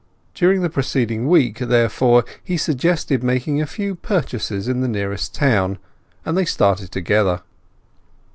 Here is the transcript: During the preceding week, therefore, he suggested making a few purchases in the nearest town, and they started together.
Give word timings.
During 0.33 0.61
the 0.61 0.69
preceding 0.71 1.27
week, 1.29 1.59
therefore, 1.59 2.25
he 2.43 2.57
suggested 2.57 3.21
making 3.23 3.61
a 3.61 3.67
few 3.67 3.93
purchases 3.93 4.67
in 4.67 4.81
the 4.81 4.87
nearest 4.87 5.35
town, 5.35 5.77
and 6.25 6.35
they 6.35 6.43
started 6.45 6.91
together. 6.91 7.43